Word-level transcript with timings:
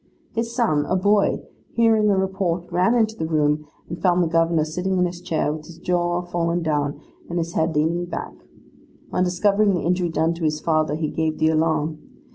His 0.33 0.51
son, 0.55 0.87
a 0.87 0.95
boy, 0.95 1.43
hearing 1.73 2.09
a 2.09 2.17
report, 2.17 2.71
ran 2.71 2.95
into 2.95 3.15
the 3.15 3.27
room, 3.27 3.67
and 3.87 4.01
found 4.01 4.23
the 4.23 4.27
Governor 4.27 4.65
sitting 4.65 4.97
in 4.97 5.05
his 5.05 5.21
chair, 5.21 5.53
with 5.53 5.67
his 5.67 5.77
jaw 5.77 6.23
fallen 6.23 6.63
down, 6.63 6.99
and 7.29 7.37
his 7.37 7.53
head 7.53 7.75
leaning 7.75 8.05
back; 8.05 8.33
on 9.11 9.23
discovering 9.23 9.75
the 9.75 9.81
injury 9.83 10.09
done 10.09 10.33
to 10.33 10.43
his 10.43 10.59
father, 10.59 10.95
he 10.95 11.11
gave 11.11 11.37
the 11.37 11.49
alarm. 11.49 11.99